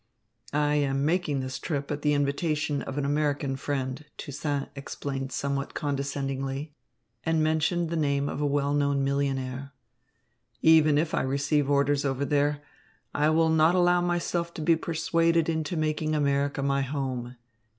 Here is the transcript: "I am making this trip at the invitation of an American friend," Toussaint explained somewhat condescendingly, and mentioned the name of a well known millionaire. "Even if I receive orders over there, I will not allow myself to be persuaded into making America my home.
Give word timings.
"I 0.55 0.77
am 0.77 1.05
making 1.05 1.41
this 1.41 1.59
trip 1.59 1.91
at 1.91 2.01
the 2.01 2.13
invitation 2.15 2.81
of 2.81 2.97
an 2.97 3.05
American 3.05 3.55
friend," 3.55 4.03
Toussaint 4.17 4.69
explained 4.75 5.31
somewhat 5.31 5.75
condescendingly, 5.75 6.73
and 7.23 7.43
mentioned 7.43 7.91
the 7.91 7.95
name 7.95 8.27
of 8.27 8.41
a 8.41 8.45
well 8.47 8.73
known 8.73 9.03
millionaire. 9.03 9.73
"Even 10.63 10.97
if 10.97 11.13
I 11.13 11.21
receive 11.21 11.69
orders 11.69 12.03
over 12.03 12.25
there, 12.25 12.63
I 13.13 13.29
will 13.29 13.49
not 13.49 13.75
allow 13.75 14.01
myself 14.01 14.55
to 14.55 14.61
be 14.63 14.75
persuaded 14.75 15.47
into 15.47 15.77
making 15.77 16.15
America 16.15 16.63
my 16.63 16.81
home. 16.81 17.35